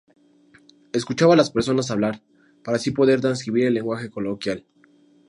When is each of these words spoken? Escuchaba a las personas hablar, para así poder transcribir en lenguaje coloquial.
Escuchaba 0.93 1.35
a 1.35 1.37
las 1.37 1.51
personas 1.51 1.91
hablar, 1.91 2.23
para 2.63 2.77
así 2.77 2.89
poder 2.89 3.21
transcribir 3.21 3.65
en 3.67 3.75
lenguaje 3.75 4.09
coloquial. 4.09 4.65